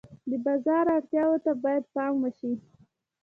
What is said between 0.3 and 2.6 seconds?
بازار اړتیاوو ته باید پام وشي.